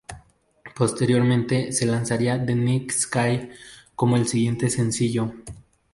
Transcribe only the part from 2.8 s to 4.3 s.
Sky como el